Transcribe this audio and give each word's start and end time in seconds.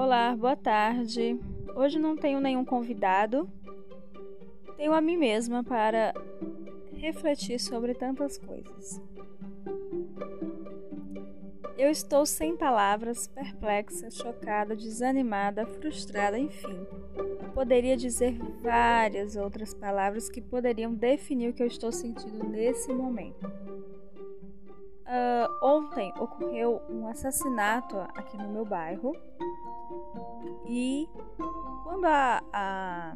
Olá, 0.00 0.36
boa 0.36 0.54
tarde. 0.54 1.36
Hoje 1.74 1.98
não 1.98 2.14
tenho 2.14 2.38
nenhum 2.38 2.64
convidado. 2.64 3.50
Tenho 4.76 4.92
a 4.92 5.00
mim 5.00 5.16
mesma 5.16 5.64
para 5.64 6.14
refletir 6.94 7.58
sobre 7.58 7.94
tantas 7.94 8.38
coisas. 8.38 9.02
Eu 11.76 11.90
estou 11.90 12.24
sem 12.24 12.56
palavras, 12.56 13.26
perplexa, 13.26 14.08
chocada, 14.08 14.76
desanimada, 14.76 15.66
frustrada, 15.66 16.38
enfim. 16.38 16.86
Poderia 17.52 17.96
dizer 17.96 18.38
várias 18.62 19.34
outras 19.34 19.74
palavras 19.74 20.30
que 20.30 20.40
poderiam 20.40 20.94
definir 20.94 21.48
o 21.48 21.52
que 21.52 21.62
eu 21.64 21.66
estou 21.66 21.90
sentindo 21.90 22.48
nesse 22.48 22.92
momento. 22.92 23.44
Uh, 25.08 25.66
ontem 25.66 26.12
ocorreu 26.20 26.82
um 26.88 27.08
assassinato 27.08 27.98
aqui 28.14 28.36
no 28.36 28.48
meu 28.50 28.64
bairro 28.64 29.12
e 30.66 31.08
quando 31.84 32.04
a, 32.04 32.42
a, 32.52 33.14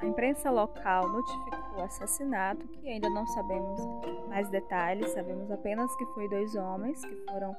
a 0.00 0.06
imprensa 0.06 0.50
local 0.50 1.08
notificou 1.08 1.78
o 1.78 1.82
assassinato, 1.82 2.66
que 2.68 2.88
ainda 2.88 3.08
não 3.10 3.26
sabemos 3.26 3.80
mais 4.28 4.48
detalhes, 4.48 5.10
sabemos 5.10 5.50
apenas 5.50 5.94
que 5.96 6.06
foi 6.06 6.28
dois 6.28 6.54
homens 6.54 7.04
que 7.04 7.16
foram 7.30 7.56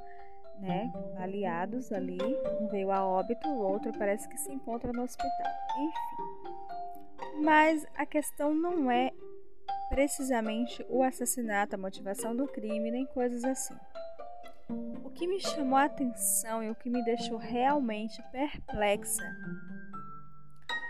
né, 0.60 0.92
aliados 1.18 1.92
ali. 1.92 2.20
Um 2.62 2.68
veio 2.68 2.92
a 2.92 3.06
óbito, 3.06 3.48
o 3.48 3.62
outro 3.62 3.92
parece 3.98 4.28
que 4.30 4.38
se 4.38 4.52
encontra 4.52 4.94
no 4.94 5.04
hospital. 5.04 5.52
Enfim. 5.78 7.44
Mas 7.44 7.86
a 7.96 8.06
questão 8.06 8.54
não 8.54 8.90
é 8.90 9.12
precisamente 9.90 10.86
o 10.90 11.04
assassinato, 11.04 11.76
a 11.76 11.78
motivação 11.78 12.36
do 12.36 12.48
crime, 12.48 12.92
nem 12.92 13.06
coisas 13.08 13.44
assim. 13.44 13.76
O 15.04 15.10
que 15.10 15.28
me 15.28 15.40
chamou 15.40 15.78
a 15.78 15.86
atenção 15.86 16.64
e 16.64 16.70
o 16.70 16.76
que 16.76 16.90
me 16.90 17.04
deixou 17.04 17.38
realmente 17.38 18.22
perplexa 18.32 19.24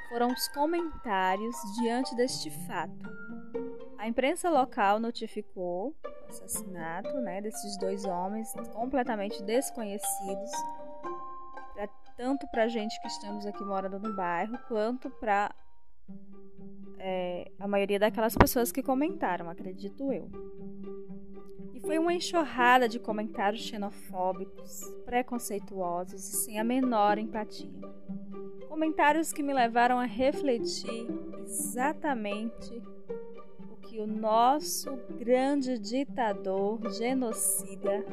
foram 0.10 0.28
os 0.28 0.48
comentários 0.50 1.56
diante 1.80 2.16
deste 2.16 2.52
fato. 2.68 3.10
A 3.98 4.08
imprensa 4.08 4.50
local 4.50 5.00
notificou 5.00 5.96
o 6.04 6.30
assassinato 6.30 7.14
né, 7.22 7.40
desses 7.40 7.78
dois 7.78 8.04
homens 8.04 8.52
completamente 8.74 9.42
desconhecidos, 9.44 10.52
pra, 11.74 11.88
tanto 12.18 12.48
para 12.48 12.64
a 12.64 12.68
gente 12.68 13.00
que 13.00 13.08
estamos 13.08 13.46
aqui 13.46 13.64
morando 13.64 14.00
no 14.00 14.16
bairro, 14.16 14.58
quanto 14.68 15.10
para 15.10 15.54
é, 17.00 17.52
a 17.60 17.68
maioria 17.68 18.00
daquelas 18.00 18.36
pessoas 18.36 18.72
que 18.72 18.84
comentaram, 18.84 19.50
acredito 19.50 20.12
eu. 20.12 20.30
Foi 21.86 21.98
uma 21.98 22.14
enxurrada 22.14 22.88
de 22.88 23.00
comentários 23.00 23.64
xenofóbicos, 23.64 24.82
preconceituosos 25.06 26.22
e 26.22 26.36
sem 26.38 26.60
a 26.60 26.64
menor 26.64 27.18
empatia. 27.18 27.70
Comentários 28.68 29.34
que 29.34 29.44
me 29.44 29.54
levaram 29.54 30.00
a 30.00 30.06
refletir 30.06 31.08
exatamente 31.44 32.82
o 33.70 33.76
que 33.88 34.00
o 34.00 34.08
nosso 34.08 34.96
grande 35.20 35.78
ditador 35.78 36.80
genocida 36.94 38.06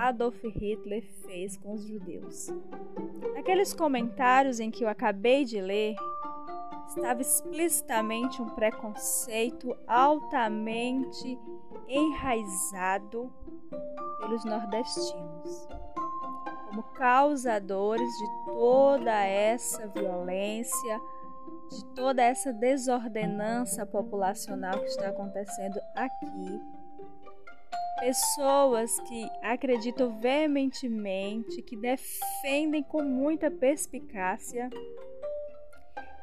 Adolf 0.00 0.42
Hitler 0.42 1.04
fez 1.26 1.56
com 1.58 1.74
os 1.74 1.86
judeus. 1.86 2.48
Naqueles 3.34 3.74
comentários 3.74 4.58
em 4.58 4.70
que 4.70 4.82
eu 4.82 4.88
acabei 4.88 5.44
de 5.44 5.60
ler, 5.60 5.94
estava 6.96 7.22
explicitamente 7.22 8.42
um 8.42 8.48
preconceito 8.48 9.76
altamente 9.86 11.38
enraizado 11.86 13.32
pelos 14.20 14.44
nordestinos, 14.44 15.68
como 16.68 16.82
causadores 16.94 18.08
de 18.08 18.44
toda 18.46 19.24
essa 19.24 19.86
violência, 19.88 21.00
de 21.70 21.84
toda 21.94 22.22
essa 22.22 22.52
desordenança 22.52 23.86
populacional 23.86 24.78
que 24.80 24.86
está 24.86 25.08
acontecendo 25.08 25.80
aqui. 25.94 26.60
Pessoas 28.00 28.98
que 29.00 29.30
acreditam 29.42 30.18
veementemente, 30.18 31.62
que 31.62 31.76
defendem 31.76 32.82
com 32.82 33.02
muita 33.02 33.50
perspicácia 33.50 34.70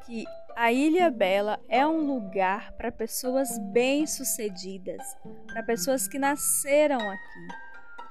que 0.06 0.26
a 0.58 0.72
Ilha 0.72 1.12
Bela 1.12 1.60
é 1.70 1.86
um 1.86 2.08
lugar 2.08 2.72
para 2.72 2.92
pessoas 2.92 3.48
bem-sucedidas, 3.72 5.16
para 5.46 5.62
pessoas 5.62 6.08
que 6.08 6.18
nasceram 6.18 7.00
aqui, 7.00 7.48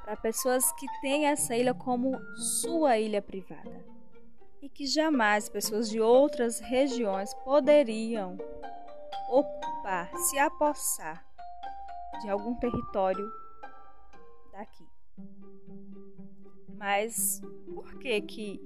para 0.04 0.16
pessoas 0.16 0.70
que 0.74 0.86
têm 1.00 1.26
essa 1.26 1.56
ilha 1.56 1.74
como 1.74 2.16
sua 2.36 2.98
ilha 2.98 3.20
privada 3.20 3.84
e 4.62 4.68
que 4.68 4.86
jamais 4.86 5.48
pessoas 5.48 5.90
de 5.90 6.00
outras 6.00 6.60
regiões 6.60 7.34
poderiam 7.42 8.38
ocupar, 9.28 10.08
se 10.16 10.38
apossar 10.38 11.26
de 12.22 12.30
algum 12.30 12.54
território 12.54 13.28
daqui. 14.52 14.86
Mas 16.76 17.40
por 17.74 17.98
que 17.98 18.20
que, 18.20 18.60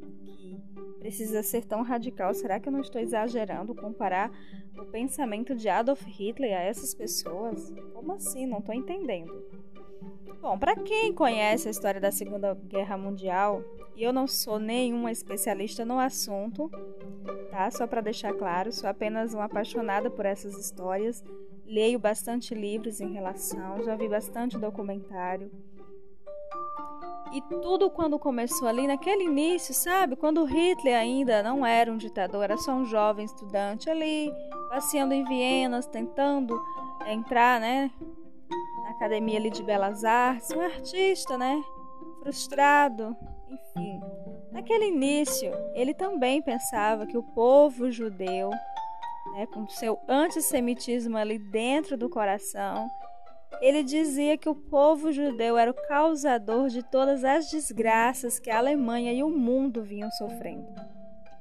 precisa 1.00 1.42
ser 1.42 1.64
tão 1.64 1.82
radical? 1.82 2.32
Será 2.34 2.60
que 2.60 2.68
eu 2.68 2.72
não 2.72 2.80
estou 2.80 3.00
exagerando 3.00 3.74
comparar 3.74 4.30
o 4.78 4.84
pensamento 4.84 5.54
de 5.54 5.68
Adolf 5.68 6.02
Hitler 6.06 6.56
a 6.56 6.62
essas 6.62 6.94
pessoas? 6.94 7.72
Como 7.92 8.12
assim? 8.12 8.46
Não 8.46 8.58
estou 8.58 8.74
entendendo. 8.74 9.32
Bom, 10.40 10.58
para 10.58 10.76
quem 10.76 11.12
conhece 11.12 11.68
a 11.68 11.70
história 11.70 12.00
da 12.00 12.10
Segunda 12.10 12.54
Guerra 12.54 12.96
Mundial, 12.96 13.62
e 13.96 14.02
eu 14.02 14.12
não 14.12 14.26
sou 14.26 14.58
nenhuma 14.58 15.10
especialista 15.10 15.84
no 15.84 15.98
assunto, 15.98 16.70
tá? 17.50 17.70
Só 17.70 17.86
para 17.86 18.00
deixar 18.00 18.32
claro, 18.32 18.72
sou 18.72 18.88
apenas 18.88 19.34
uma 19.34 19.44
apaixonada 19.44 20.10
por 20.10 20.24
essas 20.24 20.56
histórias. 20.56 21.22
Leio 21.66 21.98
bastante 21.98 22.54
livros 22.54 23.00
em 23.00 23.12
relação, 23.12 23.82
já 23.82 23.94
vi 23.96 24.08
bastante 24.08 24.58
documentário. 24.58 25.50
E 27.32 27.40
tudo 27.42 27.88
quando 27.88 28.18
começou 28.18 28.66
ali, 28.66 28.86
naquele 28.86 29.24
início, 29.24 29.72
sabe? 29.72 30.16
Quando 30.16 30.44
Hitler 30.44 30.96
ainda 30.96 31.42
não 31.42 31.64
era 31.64 31.92
um 31.92 31.96
ditador, 31.96 32.42
era 32.42 32.56
só 32.56 32.72
um 32.72 32.84
jovem 32.84 33.24
estudante 33.24 33.88
ali, 33.88 34.32
passeando 34.68 35.14
em 35.14 35.24
Viena, 35.24 35.80
tentando 35.82 36.60
entrar, 37.06 37.60
né? 37.60 37.90
Na 38.82 38.90
academia 38.90 39.38
ali 39.38 39.50
de 39.50 39.62
Belas 39.62 40.04
Artes, 40.04 40.50
um 40.50 40.60
artista, 40.60 41.38
né? 41.38 41.62
Frustrado, 42.22 43.16
enfim. 43.48 44.00
Naquele 44.50 44.88
início, 44.88 45.52
ele 45.74 45.94
também 45.94 46.42
pensava 46.42 47.06
que 47.06 47.16
o 47.16 47.22
povo 47.22 47.92
judeu, 47.92 48.50
né, 49.32 49.46
com 49.46 49.68
seu 49.68 50.00
antissemitismo 50.08 51.16
ali 51.16 51.38
dentro 51.38 51.96
do 51.96 52.10
coração, 52.10 52.88
ele 53.60 53.82
dizia 53.82 54.38
que 54.38 54.48
o 54.48 54.54
povo 54.54 55.12
judeu 55.12 55.58
era 55.58 55.70
o 55.70 55.86
causador 55.88 56.68
de 56.68 56.82
todas 56.82 57.24
as 57.24 57.50
desgraças 57.50 58.38
que 58.38 58.50
a 58.50 58.58
Alemanha 58.58 59.12
e 59.12 59.22
o 59.22 59.28
mundo 59.28 59.82
vinham 59.82 60.10
sofrendo. 60.12 60.66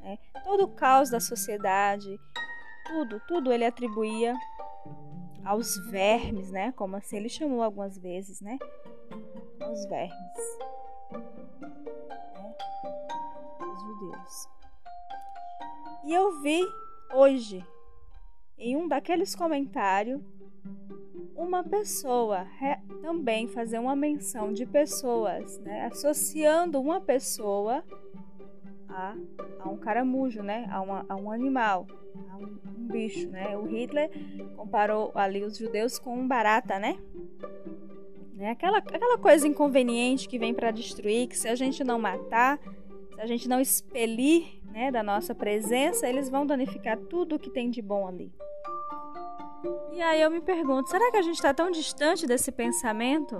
Né? 0.02 0.18
Todo 0.44 0.64
o 0.64 0.68
caos 0.68 1.10
da 1.10 1.20
sociedade, 1.20 2.20
tudo, 2.86 3.22
tudo 3.28 3.54
ele 3.54 3.66
atribuía 3.66 4.36
aos 5.46 5.78
vermes, 5.90 6.52
né? 6.52 6.72
Como 6.74 6.96
assim 6.96 7.18
ele 7.18 7.30
chamou 7.30 7.64
algumas 7.64 7.98
vezes, 7.98 8.42
né? 8.42 8.58
Aos 9.62 9.86
vermes, 9.86 10.58
né? 11.12 11.24
Os 13.62 13.82
judeus. 13.82 14.50
E 16.06 16.14
eu 16.14 16.42
vi 16.42 16.62
hoje 17.14 17.66
em 18.58 18.76
um 18.76 18.88
daqueles 18.88 19.36
comentários 19.36 20.22
uma 21.40 21.64
pessoa, 21.64 22.46
também 23.02 23.48
fazer 23.48 23.80
uma 23.80 23.96
menção 23.96 24.52
de 24.52 24.66
pessoas, 24.66 25.58
né? 25.60 25.86
associando 25.86 26.82
uma 26.82 27.00
pessoa 27.00 27.82
a, 28.90 29.16
a 29.62 29.70
um 29.70 29.78
caramujo, 29.78 30.44
né? 30.44 30.68
a, 30.70 30.82
uma, 30.82 31.06
a 31.08 31.16
um 31.16 31.32
animal, 31.32 31.88
a 32.30 32.38
um, 32.38 32.44
um, 32.44 32.88
bicho. 32.88 33.30
Né? 33.30 33.58
O 33.58 33.66
Hitler 33.66 34.12
comparou 34.58 35.12
ali 35.16 35.42
os 35.42 35.58
judeus 35.58 35.98
com 35.98 36.14
um 36.14 36.28
barata, 36.28 36.78
né? 36.78 37.00
né? 38.34 38.52
Aquela, 38.52 38.80
aquela 38.80 39.18
coisa 39.18 39.48
inconveniente 39.48 40.28
que 40.28 40.38
vem 40.38 40.54
para 40.54 40.72
destruir, 40.72 41.30
que 41.30 41.38
se 41.38 41.48
a 41.48 41.56
gente 41.56 41.86
não 41.86 41.98
matar, 41.98 42.60
se 43.16 43.22
a 43.22 43.26
gente 43.26 43.48
não 43.48 43.62
expelir 43.62 44.60
né, 44.74 44.92
da 44.92 45.02
nossa 45.02 45.34
presença, 45.34 46.06
eles 46.06 46.30
vão 46.30 46.46
danificar 46.46 46.98
tudo 46.98 47.40
que 47.40 47.50
tem 47.50 47.70
de 47.70 47.82
bom 47.82 48.06
ali. 48.06 48.30
E 49.92 50.02
aí 50.02 50.22
eu 50.22 50.32
me 50.32 50.42
pergunto, 50.42 50.90
será 50.90 51.12
que 51.12 51.18
a 51.18 51.22
gente 51.22 51.36
está 51.36 51.54
tão 51.54 51.70
distante 51.70 52.26
desse 52.26 52.52
pensamento, 52.52 53.38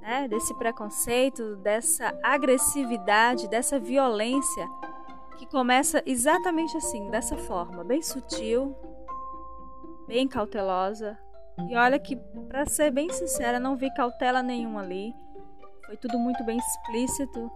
né, 0.00 0.26
desse 0.26 0.54
preconceito, 0.54 1.56
dessa 1.56 2.18
agressividade, 2.22 3.48
dessa 3.48 3.78
violência 3.78 4.66
que 5.36 5.46
começa 5.46 6.02
exatamente 6.06 6.76
assim, 6.76 7.10
dessa 7.10 7.36
forma, 7.36 7.84
bem 7.84 8.02
sutil, 8.02 8.74
bem 10.06 10.26
cautelosa. 10.26 11.18
E 11.68 11.76
olha 11.76 11.98
que, 11.98 12.16
para 12.48 12.64
ser 12.66 12.90
bem 12.90 13.10
sincera, 13.10 13.60
não 13.60 13.76
vi 13.76 13.92
cautela 13.92 14.42
nenhuma 14.42 14.80
ali. 14.80 15.14
Foi 15.84 15.96
tudo 15.96 16.18
muito 16.18 16.42
bem 16.44 16.58
explícito. 16.58 17.50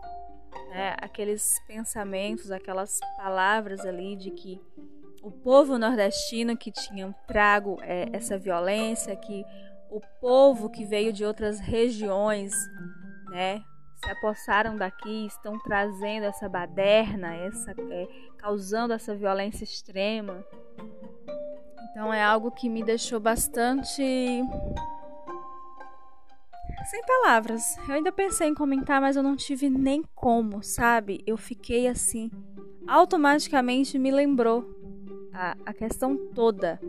né, 0.68 0.94
aqueles 1.00 1.60
pensamentos, 1.66 2.50
aquelas 2.50 2.98
palavras 3.16 3.80
ali 3.80 4.16
de 4.16 4.30
que 4.30 4.60
o 5.22 5.30
povo 5.30 5.78
nordestino 5.78 6.56
que 6.56 6.72
tinha 6.72 7.14
trago 7.26 7.78
é, 7.82 8.08
essa 8.12 8.36
violência, 8.36 9.14
que 9.14 9.44
o 9.88 10.00
povo 10.20 10.68
que 10.68 10.84
veio 10.84 11.12
de 11.12 11.24
outras 11.24 11.60
regiões, 11.60 12.52
né, 13.30 13.62
se 14.04 14.10
apossaram 14.10 14.76
daqui, 14.76 15.26
estão 15.26 15.58
trazendo 15.60 16.24
essa 16.24 16.48
baderna, 16.48 17.34
essa, 17.36 17.70
é, 17.70 18.08
causando 18.38 18.92
essa 18.92 19.14
violência 19.14 19.62
extrema. 19.62 20.44
Então 21.90 22.12
é 22.12 22.22
algo 22.22 22.50
que 22.50 22.68
me 22.68 22.82
deixou 22.82 23.20
bastante 23.20 24.02
sem 26.90 27.02
palavras. 27.06 27.62
Eu 27.88 27.94
ainda 27.94 28.10
pensei 28.10 28.48
em 28.48 28.54
comentar, 28.54 29.00
mas 29.00 29.14
eu 29.14 29.22
não 29.22 29.36
tive 29.36 29.70
nem 29.70 30.02
como, 30.16 30.64
sabe? 30.64 31.22
Eu 31.24 31.36
fiquei 31.36 31.86
assim, 31.86 32.28
automaticamente 32.88 33.98
me 33.98 34.10
lembrou 34.10 34.81
a, 35.32 35.56
a 35.64 35.72
questão 35.72 36.16
toda 36.16 36.80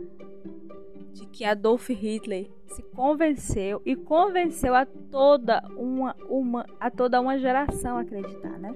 de 1.12 1.26
que 1.26 1.44
Adolf 1.44 1.88
Hitler 1.90 2.50
se 2.66 2.82
convenceu 2.82 3.80
e 3.84 3.94
convenceu 3.94 4.74
a 4.74 4.84
toda 4.84 5.62
uma, 5.76 6.16
uma 6.28 6.66
a 6.80 6.90
toda 6.90 7.20
uma 7.20 7.38
geração 7.38 7.96
a 7.96 8.00
acreditar, 8.00 8.58
né? 8.58 8.74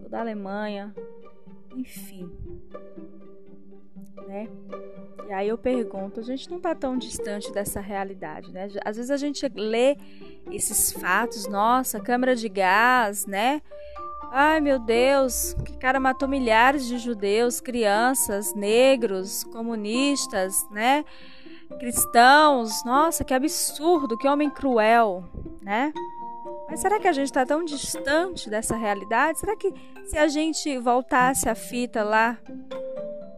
Toda 0.00 0.18
a 0.18 0.20
Alemanha, 0.20 0.94
enfim, 1.74 2.30
né? 4.26 4.48
E 5.28 5.32
aí 5.32 5.48
eu 5.48 5.58
pergunto, 5.58 6.20
a 6.20 6.22
gente 6.22 6.48
não 6.48 6.58
está 6.58 6.72
tão 6.74 6.96
distante 6.96 7.52
dessa 7.52 7.80
realidade, 7.80 8.52
né? 8.52 8.68
Às 8.84 8.96
vezes 8.96 9.10
a 9.10 9.16
gente 9.16 9.48
lê 9.54 9.96
esses 10.50 10.92
fatos, 10.92 11.48
nossa, 11.48 11.98
câmara 11.98 12.36
de 12.36 12.48
gás, 12.48 13.26
né? 13.26 13.60
Ai 14.30 14.60
meu 14.60 14.78
Deus, 14.78 15.54
que 15.64 15.76
cara 15.76 15.98
matou 15.98 16.28
milhares 16.28 16.86
de 16.86 16.98
judeus, 16.98 17.60
crianças, 17.60 18.54
negros, 18.54 19.44
comunistas, 19.44 20.66
né? 20.70 21.04
Cristãos, 21.78 22.84
nossa, 22.84 23.24
que 23.24 23.34
absurdo, 23.34 24.16
que 24.16 24.28
homem 24.28 24.50
cruel, 24.50 25.24
né? 25.62 25.92
Mas 26.68 26.80
será 26.80 26.98
que 26.98 27.08
a 27.08 27.12
gente 27.12 27.26
está 27.26 27.44
tão 27.46 27.64
distante 27.64 28.50
dessa 28.50 28.76
realidade? 28.76 29.38
Será 29.38 29.56
que 29.56 29.72
se 30.06 30.18
a 30.18 30.28
gente 30.28 30.78
voltasse 30.78 31.48
a 31.48 31.54
fita 31.54 32.02
lá 32.02 32.38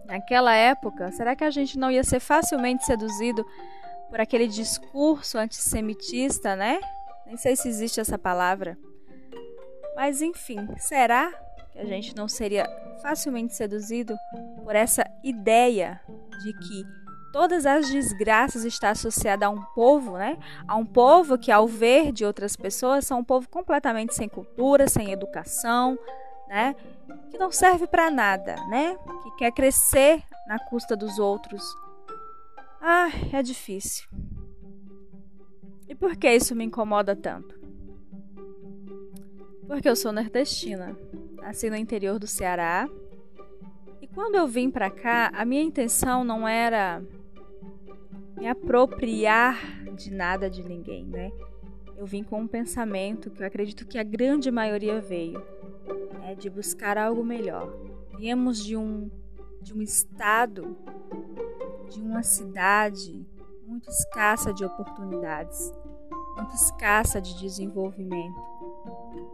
naquela 0.07 0.55
época, 0.55 1.13
será 1.13 1.37
que 1.37 1.45
a 1.45 1.51
gente 1.51 1.79
não 1.79 1.91
ia 1.91 2.03
ser 2.03 2.21
facilmente 2.21 2.85
seduzido 2.85 3.47
por 4.09 4.21
aquele 4.21 4.49
discurso 4.49 5.39
antissemitista, 5.39 6.57
né? 6.57 6.81
Nem 7.27 7.37
sei 7.37 7.55
se 7.55 7.69
existe 7.69 8.01
essa 8.01 8.19
palavra. 8.19 8.79
Mas 9.99 10.23
enfim, 10.23 10.69
será 10.77 11.29
que 11.73 11.79
a 11.81 11.85
gente 11.85 12.15
não 12.15 12.29
seria 12.29 12.71
facilmente 13.03 13.53
seduzido 13.57 14.17
por 14.63 14.77
essa 14.77 15.05
ideia 15.25 16.01
de 16.41 16.53
que 16.53 16.87
todas 17.33 17.67
as 17.67 17.91
desgraças 17.91 18.65
está 18.65 18.91
associada 18.91 19.47
a 19.47 19.51
um 19.51 19.61
povo, 19.75 20.17
né? 20.17 20.39
A 20.69 20.77
um 20.77 20.87
povo 20.87 21.37
que 21.37 21.51
ao 21.51 21.67
ver 21.67 22.13
de 22.13 22.25
outras 22.25 22.55
pessoas 22.55 23.09
são 23.09 23.19
um 23.19 23.25
povo 23.25 23.49
completamente 23.49 24.15
sem 24.15 24.29
cultura, 24.29 24.87
sem 24.87 25.11
educação, 25.11 25.99
né? 26.47 26.77
Que 27.33 27.37
não 27.37 27.51
serve 27.51 27.89
para 27.89 28.09
nada, 28.09 28.55
né? 28.69 28.97
Que 29.25 29.37
quer 29.39 29.51
crescer 29.51 30.23
na 30.47 30.61
custa 30.61 30.95
dos 30.95 31.19
outros. 31.19 31.65
Ah, 32.81 33.09
é 33.33 33.43
difícil. 33.43 34.09
E 35.89 35.95
por 35.97 36.15
que 36.15 36.31
isso 36.33 36.55
me 36.55 36.63
incomoda 36.63 37.17
tanto? 37.17 37.58
Porque 39.69 39.87
eu 39.87 39.95
sou 39.95 40.13
nordestina. 40.13 40.97
Nasci 41.37 41.69
no 41.69 41.77
interior 41.77 42.19
do 42.19 42.27
Ceará. 42.27 42.89
E 44.01 44.07
quando 44.07 44.37
eu 44.37 44.49
vim 44.49 44.71
para 44.71 44.91
cá, 44.91 45.31
a 45.35 45.45
minha 45.45 45.63
intenção 45.63 46.25
não 46.25 46.49
era 46.49 47.03
me 48.39 48.49
apropriar 48.49 49.85
de 49.95 50.11
nada 50.11 50.49
de 50.49 50.63
ninguém, 50.63 51.05
né? 51.05 51.31
Eu 51.99 52.07
vim 52.07 52.23
com 52.23 52.41
um 52.41 52.47
pensamento 52.47 53.31
que 53.31 53.43
eu 53.43 53.47
acredito 53.47 53.87
que 53.87 53.99
a 53.99 54.03
grande 54.03 54.51
maioria 54.51 55.01
veio 55.01 55.43
é 56.25 56.35
de 56.35 56.49
buscar 56.49 56.97
algo 56.97 57.23
melhor. 57.23 57.71
Viemos 58.17 58.65
de 58.65 58.75
um, 58.75 59.11
de 59.61 59.75
um 59.75 59.83
estado, 59.83 60.77
de 61.91 62.01
uma 62.01 62.23
cidade 62.23 63.27
muito 63.67 63.91
escassa 63.91 64.53
de 64.53 64.65
oportunidades, 64.65 65.73
muito 66.37 66.55
escassa 66.55 67.21
de 67.21 67.39
desenvolvimento. 67.39 68.58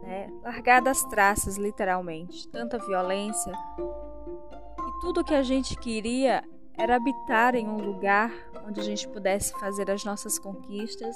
Né? 0.01 0.29
Largada 0.43 0.91
as 0.91 1.03
traças, 1.03 1.57
literalmente. 1.57 2.47
Tanta 2.49 2.77
violência. 2.77 3.51
E 3.51 5.01
tudo 5.01 5.23
que 5.23 5.33
a 5.33 5.43
gente 5.43 5.75
queria 5.77 6.43
era 6.77 6.95
habitar 6.95 7.55
em 7.55 7.67
um 7.67 7.77
lugar 7.77 8.31
onde 8.67 8.79
a 8.79 8.83
gente 8.83 9.07
pudesse 9.07 9.57
fazer 9.59 9.89
as 9.89 10.03
nossas 10.03 10.37
conquistas, 10.37 11.15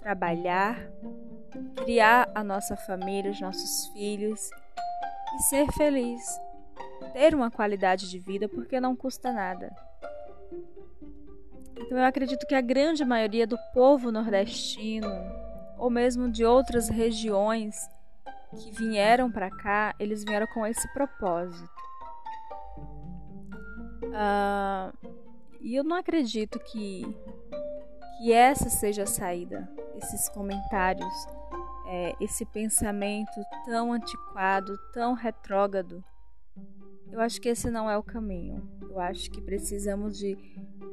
trabalhar, 0.00 0.76
criar 1.76 2.30
a 2.34 2.42
nossa 2.42 2.76
família, 2.76 3.30
os 3.30 3.40
nossos 3.40 3.88
filhos 3.88 4.50
e 5.36 5.42
ser 5.42 5.70
feliz. 5.72 6.22
Ter 7.12 7.34
uma 7.34 7.50
qualidade 7.50 8.10
de 8.10 8.18
vida 8.18 8.48
porque 8.48 8.80
não 8.80 8.94
custa 8.94 9.32
nada. 9.32 9.70
Então 11.76 11.96
eu 11.96 12.04
acredito 12.04 12.46
que 12.46 12.54
a 12.54 12.60
grande 12.60 13.04
maioria 13.04 13.46
do 13.46 13.56
povo 13.72 14.10
nordestino, 14.10 15.08
ou 15.78 15.88
mesmo 15.88 16.30
de 16.30 16.44
outras 16.44 16.88
regiões 16.88 17.76
que 18.50 18.70
vieram 18.72 19.30
para 19.30 19.50
cá, 19.50 19.94
eles 19.98 20.24
vieram 20.24 20.46
com 20.48 20.66
esse 20.66 20.86
propósito. 20.92 21.70
Uh, 24.04 25.08
e 25.60 25.74
eu 25.76 25.84
não 25.84 25.96
acredito 25.96 26.58
que, 26.58 27.02
que 28.18 28.32
essa 28.32 28.68
seja 28.68 29.02
a 29.02 29.06
saída, 29.06 29.70
esses 29.96 30.28
comentários 30.28 31.26
é, 31.88 32.14
esse 32.20 32.44
pensamento 32.44 33.40
tão 33.64 33.94
antiquado, 33.94 34.78
tão 34.92 35.14
retrógrado. 35.14 36.04
Eu 37.10 37.18
acho 37.18 37.40
que 37.40 37.48
esse 37.48 37.70
não 37.70 37.90
é 37.90 37.96
o 37.96 38.02
caminho. 38.02 38.68
Eu 38.82 39.00
acho 39.00 39.30
que 39.30 39.40
precisamos 39.40 40.18
de 40.18 40.36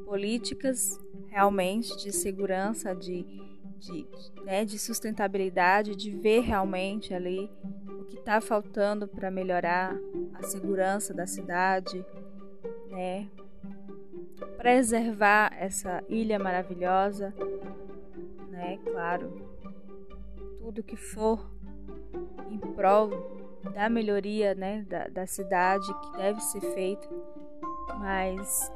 políticas 0.06 0.98
realmente 1.28 1.98
de 1.98 2.14
segurança, 2.14 2.96
de, 2.96 3.26
de, 3.78 4.08
né, 4.44 4.66
de 4.66 4.80
sustentabilidade, 4.80 5.96
de 5.96 6.12
ver 6.12 6.42
realmente 6.42 7.14
ali 7.14 7.50
o 8.00 8.06
que 8.06 8.18
está 8.18 8.40
faltando 8.42 9.08
para 9.08 9.30
melhorar 9.30 9.96
a 10.34 10.44
segurança 10.44 11.14
da 11.14 11.28
cidade, 11.28 12.06
né? 12.90 13.30
Preservar 14.58 15.54
essa 15.58 16.04
ilha 16.10 16.40
maravilhosa, 16.40 17.34
né? 18.50 18.80
Claro, 18.84 19.32
tudo 20.60 20.84
que 20.84 20.96
for 20.96 21.52
em 22.50 22.58
prol 22.58 23.10
da 23.74 23.90
melhoria 23.90 24.54
né, 24.56 24.86
da, 24.88 25.08
da 25.08 25.28
cidade 25.28 25.86
que 26.02 26.18
deve 26.18 26.40
ser 26.42 26.62
feito, 26.74 27.08
mas 28.00 28.72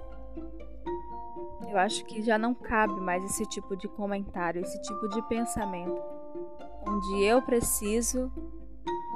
eu 1.70 1.78
acho 1.78 2.04
que 2.06 2.22
já 2.22 2.38
não 2.38 2.54
cabe 2.54 3.00
mais 3.00 3.24
esse 3.24 3.46
tipo 3.46 3.76
de 3.76 3.88
comentário, 3.88 4.62
esse 4.62 4.82
tipo 4.82 5.08
de 5.10 5.22
pensamento, 5.28 6.02
onde 6.88 7.24
eu 7.24 7.42
preciso 7.42 8.32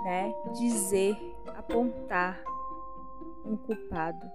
né, 0.03 0.33
dizer, 0.53 1.17
apontar 1.55 2.43
um 3.45 3.57
culpado, 3.57 4.31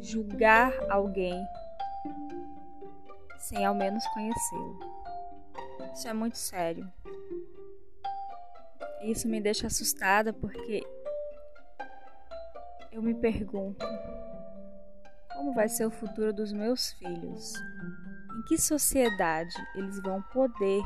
julgar 0.00 0.72
alguém 0.88 1.34
sem 3.38 3.64
ao 3.64 3.74
menos 3.74 4.06
conhecê-lo. 4.08 4.78
Isso 5.92 6.08
é 6.08 6.12
muito 6.12 6.38
sério. 6.38 6.90
Isso 9.02 9.26
me 9.26 9.40
deixa 9.40 9.66
assustada 9.66 10.32
porque 10.32 10.86
eu 12.92 13.02
me 13.02 13.14
pergunto: 13.14 13.84
como 15.42 15.52
vai 15.52 15.68
ser 15.68 15.84
o 15.84 15.90
futuro 15.90 16.32
dos 16.32 16.52
meus 16.52 16.92
filhos? 16.92 17.54
Em 18.38 18.42
que 18.44 18.56
sociedade 18.56 19.52
eles 19.74 20.00
vão 20.00 20.22
poder 20.22 20.80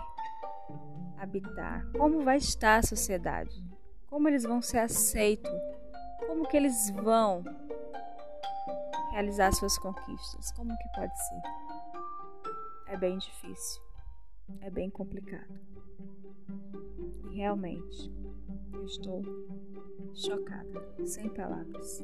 habitar? 1.18 1.86
Como 1.92 2.22
vai 2.22 2.38
estar 2.38 2.78
a 2.78 2.82
sociedade? 2.82 3.62
Como 4.06 4.26
eles 4.26 4.44
vão 4.44 4.62
ser 4.62 4.78
aceitos? 4.78 5.52
Como 6.26 6.48
que 6.48 6.56
eles 6.56 6.88
vão 6.90 7.44
realizar 9.12 9.52
suas 9.52 9.78
conquistas? 9.78 10.50
Como 10.52 10.74
que 10.74 10.88
pode 10.94 11.14
ser? 11.28 11.42
É 12.86 12.96
bem 12.96 13.18
difícil 13.18 13.84
é 14.60 14.70
bem 14.70 14.88
complicado. 14.88 15.58
E 17.30 17.36
realmente, 17.36 18.12
eu 18.72 18.84
estou 18.84 19.22
chocada, 20.14 21.04
sem 21.04 21.28
palavras. 21.28 22.00